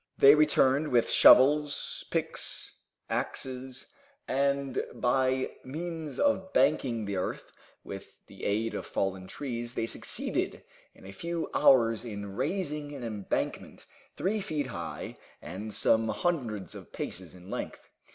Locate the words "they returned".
0.17-0.87